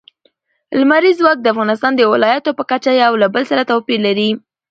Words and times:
لمریز 0.79 1.15
ځواک 1.21 1.37
د 1.41 1.47
افغانستان 1.53 1.91
د 1.95 2.01
ولایاتو 2.13 2.55
په 2.57 2.63
کچه 2.71 2.91
یو 3.03 3.13
له 3.21 3.27
بل 3.33 3.43
سره 3.51 3.67
توپیر 3.71 3.99
لري. 4.07 4.29